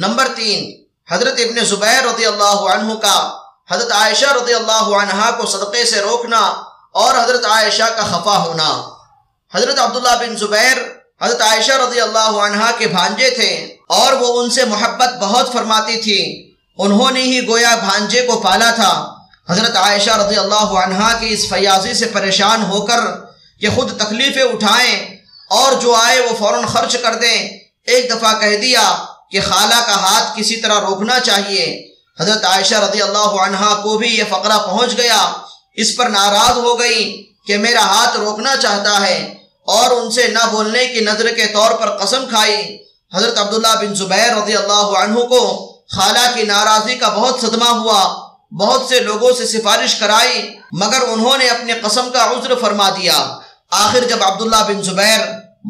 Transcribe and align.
Number 0.00 0.28
تین، 0.36 0.84
حضرت 1.14 1.34
ابن 1.38 1.64
زبیر 1.64 2.04
رضی 2.14 2.26
اللہ 2.26 2.60
عنہ 2.74 2.94
کا، 2.94 3.38
حضرت 3.70 3.92
عائشہ 3.92 4.26
رضی 4.42 4.54
اللہ 4.54 4.86
عنہ 5.00 5.30
کو 5.38 5.46
صدقے 5.46 5.84
سے 5.84 6.00
روکنا 6.00 6.62
اور 6.92 7.14
حضرت 7.24 7.46
عائشہ 7.46 7.88
کا 7.96 8.02
خفا 8.02 8.36
ہونا۔ 8.36 8.82
حضرت 9.54 9.78
عبداللہ 9.78 10.16
بن 10.20 10.36
زبیر، 10.36 10.76
حضرت 11.22 11.42
عائشہ 11.42 11.72
رضی 11.72 12.00
اللہ 12.00 12.32
عنہ 12.46 12.70
کے 12.78 12.86
بھانجے 12.86 13.30
تھے 13.30 13.76
اور 13.88 14.12
وہ 14.12 14.40
ان 14.40 14.50
سے 14.50 14.64
محبت 14.64 15.08
بہت 15.20 15.52
فرماتی 15.52 15.96
تھی۔ 15.96 16.52
انہوں 16.78 17.10
نے 17.10 17.22
ہی 17.22 17.48
گویا 17.48 17.74
بھانجے 17.74 18.26
کو 18.26 18.40
پالا 18.40 18.70
تھا۔ 18.70 19.14
حضرت 19.48 19.76
عائشہ 19.76 20.10
رضی 20.10 20.36
اللہ 20.36 20.72
عنہ 20.84 21.12
کی 21.20 21.28
اس 21.28 21.48
فیاضی 21.48 21.94
سے 21.94 22.06
پریشان 22.06 22.62
ہو 22.62 22.86
کر 22.86 23.00
کہ 23.60 23.68
خود 23.76 24.00
تکلیفیں 24.00 24.42
اٹھائیں 24.42 25.16
اور 25.50 25.72
جو 25.72 25.94
آئے 25.94 26.20
وہ 26.20 26.36
فوراً 26.38 26.66
خرچ 26.66 26.96
کر 27.02 27.14
دیں۔ 27.14 27.48
ایک 27.84 28.10
دفعہ 28.10 28.40
کہہ 28.40 28.56
دیا 28.56 29.04
کہ 29.30 29.40
خالہ 29.40 29.80
کا 29.86 29.96
ہاتھ 29.96 30.38
کسی 30.38 30.56
طرح 30.56 30.80
روکنا 30.80 31.20
چاہیے۔ 31.20 31.94
حضرت 32.20 32.44
عائشہ 32.44 32.74
رضی 32.74 33.02
اللہ 33.02 33.32
عنہ 33.42 33.82
کو 33.82 33.98
بھی 33.98 34.08
یہ 34.08 34.24
فقرہ 34.28 34.58
پہنچ 34.58 34.96
گیا۔ 34.96 35.32
اس 35.74 35.96
پر 35.96 36.08
ناراض 36.08 36.56
ہو 36.56 36.78
گئی 36.78 37.26
کہ 37.46 37.58
میرا 37.58 37.80
ہاتھ 37.80 38.16
روکنا 38.16 38.56
چاہتا 38.56 39.06
ہے 39.06 39.34
اور 39.66 39.90
ان 39.90 40.10
سے 40.10 40.28
نہ 40.28 40.50
بولنے 40.50 40.86
کی 40.86 41.00
نظر 41.00 41.34
کے 41.34 41.46
طور 41.46 41.70
پر 41.70 41.98
قسم 41.98 42.24
کھائی۔ 42.28 42.78
حضرت 43.14 43.38
عبداللہ 43.38 43.74
بن 43.80 43.94
زبیر 43.94 44.42
رضی 44.42 44.56
اللہ 44.56 44.98
عنہ 44.98 45.20
کو 45.20 45.72
خالہ 45.96 46.34
کی 46.34 46.42
ناراضی 46.42 46.94
کا 46.94 47.08
بہت 47.08 47.40
صدمہ 47.40 47.68
ہوا۔ 47.68 48.30
بہت 48.52 48.82
سے 48.88 49.00
لوگوں 49.00 49.32
سے 49.38 49.46
سفارش 49.46 49.94
کرائی، 49.94 50.50
مگر 50.72 51.08
انہوں 51.08 51.38
نے 51.38 51.48
اپنے 51.48 51.72
قسم 51.72 52.10
کا 52.10 52.24
عذر 52.24 52.58
فرما 52.60 52.90
دیا۔ 52.90 53.38
آخر 53.70 54.04
جب 54.04 54.22
عبداللہ 54.22 54.62
بن 54.68 54.82
زبیر 54.82 55.20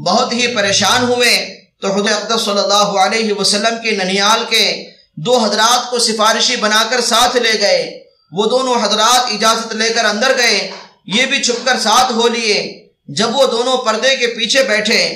بہت 0.06 0.32
ہی 0.32 0.54
پریشان 0.54 1.04
ہوئے 1.04 1.59
تو 1.82 1.94
حضرت 1.94 2.12
اقدس 2.12 2.44
صلی 2.44 2.58
اللہ 2.58 2.90
علیہ 3.04 3.32
وسلم 3.32 3.82
کے 3.82 3.90
ننیال 3.90 4.44
کے 4.48 4.90
دو 5.16 5.38
حضرات 5.38 5.90
کو 5.90 5.98
سفارشی 5.98 6.56
بنا 6.56 6.82
کر 6.90 7.00
ساتھ 7.00 7.36
لے 7.36 7.60
گئے۔ 7.60 8.04
وہ 8.32 8.46
دونوں 8.46 8.74
حضرات 8.82 9.32
اجازت 9.34 9.74
لے 9.74 9.88
کر 9.88 10.04
اندر 10.04 10.32
گئے، 10.36 10.70
یہ 11.06 11.26
بھی 11.26 11.42
چھپ 11.42 11.66
کر 11.66 11.78
ساتھ 11.78 12.12
ہو 12.12 12.28
لیے۔ 12.28 12.88
جب 13.08 13.36
وہ 13.36 13.46
دونوں 13.46 13.76
پردے 13.76 14.16
کے 14.16 14.26
پیچھے 14.26 14.62
بیٹھے 14.62 15.06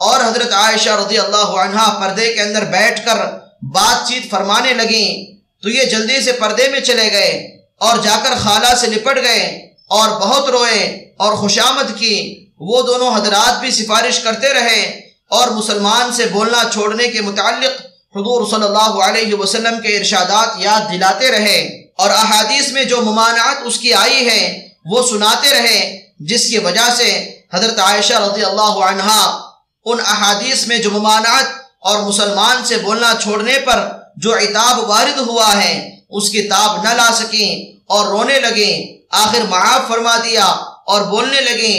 اور 0.00 0.20
حضرت 0.20 0.52
عائشہ 0.52 0.90
رضی 0.90 1.18
اللہ 1.18 1.50
عنہ 1.60 2.00
پردے 2.00 2.34
کے 2.34 2.40
اندر 2.40 2.64
بیٹھ 2.64 3.06
کر 3.06 3.16
بات 3.62 4.08
چیت 4.08 4.30
فرمانے 4.30 4.72
لگیں، 4.72 5.34
تو 5.62 5.68
یہ 5.68 5.84
جلدی 5.84 6.20
سے 6.20 6.32
پردے 6.32 6.68
میں 6.68 6.80
چلے 6.80 7.12
گئے 7.12 7.58
اور 7.76 7.98
جا 7.98 8.16
کر 8.24 8.34
خالہ 8.42 8.74
سے 8.74 8.86
لپٹ 8.86 9.16
گئے 9.16 9.72
اور 9.86 10.08
بہت 10.08 10.48
روئے 10.48 11.14
اور 11.16 11.32
خوشامد 11.32 11.98
کی۔ 11.98 12.46
وہ 12.60 12.82
دونوں 12.82 13.16
حضرات 13.16 13.60
بھی 13.60 13.70
سفارش 13.70 14.20
کرتے 14.20 14.52
رہے۔ 14.52 15.00
اور 15.34 15.48
مسلمان 15.52 16.12
سے 16.12 16.26
بولنا 16.32 16.62
چھوڑنے 16.72 17.08
کے 17.08 17.20
متعلق 17.22 17.80
حضور 18.16 18.46
صلی 18.50 18.64
اللہ 18.64 19.00
علیہ 19.04 19.34
وسلم 19.34 19.80
کے 19.82 19.96
ارشادات 19.96 20.60
یاد 20.60 20.90
دلاتے 20.92 21.30
رہے 21.30 21.58
اور 21.98 22.10
احادیث 22.12 22.70
میں 22.72 22.84
جو 22.84 23.00
ممانعت 23.02 23.66
اس 23.66 23.78
کی 23.78 23.92
آئی 23.94 24.28
ہے، 24.28 24.42
وہ 24.90 25.02
سناتے 25.08 25.52
رہے، 25.52 25.80
جس 26.30 26.46
کی 26.50 26.58
وجہ 26.58 26.88
سے 26.96 27.08
حضرت 27.54 27.78
عائشہ 27.80 28.20
رضی 28.20 28.44
اللہ 28.44 28.78
عنہ 28.86 29.10
ان 29.86 29.98
احادیث 30.06 30.66
میں 30.66 30.78
جو 30.78 30.90
ممانعت 30.90 31.46
اور 31.88 32.02
مسلمان 32.02 32.64
سے 32.64 32.76
بولنا 32.82 33.12
چھوڑنے 33.22 33.58
پر 33.64 33.88
جو 34.16 34.34
عتاب 34.34 34.78
وارد 34.90 35.18
ہوا 35.20 35.50
ہے، 35.56 35.74
اس 36.10 36.30
کی 36.30 36.42
تاب 36.48 36.82
نہ 36.84 36.94
لا 36.94 37.08
سکیں 37.14 37.50
اور 37.94 38.06
رونے 38.08 38.38
لگیں، 38.40 38.74
آخر 39.16 39.44
معاف 39.48 39.88
فرما 39.88 40.16
دیا 40.24 40.44
اور 40.86 41.02
بولنے 41.10 41.40
لگیں، 41.40 41.76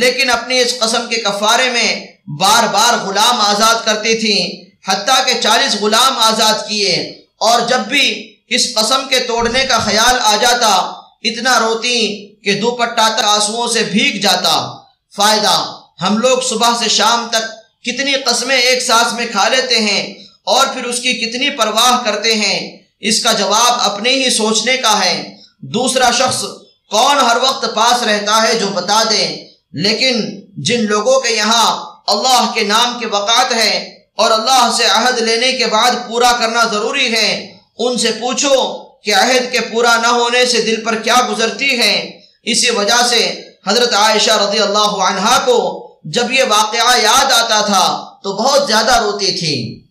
لیکن 0.00 0.30
اپنی 0.30 0.58
اس 0.60 0.78
قسم 0.78 1.06
کے 1.10 1.20
کفارے 1.22 1.68
میں 1.70 1.88
بار 2.26 2.68
بار 2.68 3.06
غلام 3.06 3.40
آزاد 3.40 3.74
کرتی 3.84 4.14
تھیں 4.14 4.64
حتیٰ 4.88 5.26
کہ 5.26 5.40
چالیس 5.40 5.76
غلام 5.80 6.18
آزاد 6.18 6.68
کیے۔ 6.68 7.22
اور 7.40 7.60
جب 7.60 7.78
بھی 7.78 8.36
اس 8.48 8.74
قسم 8.74 9.08
کے 9.08 9.20
توڑنے 9.20 9.64
کا 9.64 9.78
خیال 9.78 10.16
آ 10.22 10.36
جاتا، 10.40 10.92
اتنا 11.22 11.60
روتی 11.60 12.28
کہ 12.44 12.60
دو 12.60 12.70
پٹا 12.70 13.08
آنسوؤں 13.24 13.68
سے 13.68 13.82
بھیگ 13.82 14.20
جاتا۔ 14.20 14.78
فائدہ، 15.16 15.72
ہم 16.02 16.18
لوگ 16.18 16.38
صبح 16.48 16.68
سے 16.78 16.88
شام 16.88 17.28
تک 17.28 17.50
کتنی 17.84 18.12
قسمیں 18.12 18.56
ایک 18.56 18.82
سانس 18.82 19.12
میں 19.12 19.26
کھا 19.30 19.48
لیتے 19.48 19.78
ہیں 19.78 20.14
اور 20.44 20.66
پھر 20.66 20.84
اس 20.84 21.00
کی 21.00 21.12
کتنی 21.12 21.50
پرواہ 21.50 22.04
کرتے 22.04 22.34
ہیں۔ 22.34 22.78
اس 23.00 23.22
کا 23.22 23.32
جواب 23.32 23.92
اپنے 23.92 24.10
ہی 24.10 24.30
سوچنے 24.30 24.76
کا 24.76 25.04
ہے۔ 25.04 25.36
دوسرا 25.58 26.10
شخص، 26.10 26.44
کون 26.90 27.18
ہر 27.18 27.36
وقت 27.36 27.74
پاس 27.74 28.02
رہتا 28.02 28.48
ہے 28.48 28.54
جو 28.54 28.66
بتا 28.66 29.02
دے، 29.10 29.44
لیکن 29.72 30.40
جن 30.56 30.84
لوگوں 30.84 31.20
کے 31.20 31.34
یہاں 31.34 31.93
اللہ 32.06 32.50
کے 32.54 32.60
نام 32.60 32.98
کے 32.98 33.06
وقات 33.06 33.54
ہے 33.54 33.94
اور 34.16 34.30
اللہ 34.30 34.70
سے 34.76 34.84
عہد 34.84 35.18
لینے 35.18 35.52
کے 35.52 35.66
بعد 35.66 35.90
پورا 36.08 36.32
کرنا 36.32 36.64
ضروری 36.64 37.14
ہے۔ 37.14 37.58
ان 37.78 37.98
سے 37.98 38.12
پوچھو 38.12 38.84
کہ 39.04 39.14
عہد 39.14 39.52
کے 39.52 39.60
پورا 39.60 39.96
نہ 39.96 40.06
ہونے 40.06 40.46
سے 40.46 40.60
دل 40.60 40.84
پر 40.84 40.94
کیا 40.94 41.16
گزرتی 41.30 41.78
ہے۔ 41.78 42.20
اسی 42.42 42.70
وجہ 42.70 43.06
سے 43.08 43.40
حضرت 43.66 43.94
عائشہ 43.94 44.30
رضی 44.30 44.58
اللہ 44.58 45.02
عنہا 45.08 45.38
کو 45.44 45.90
جب 46.04 46.32
یہ 46.32 46.44
واقعہ 46.48 47.00
یاد 47.02 47.32
آتا 47.32 47.60
تھا 47.66 48.14
تو 48.22 48.32
بہت 48.32 48.66
زیادہ 48.66 49.02
روتی 49.02 49.32
تھی۔ 49.32 49.83